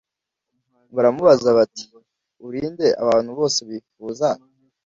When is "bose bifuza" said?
3.39-4.27